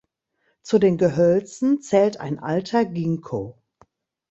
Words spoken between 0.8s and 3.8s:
Gehölzen zählt ein alter Ginkgo.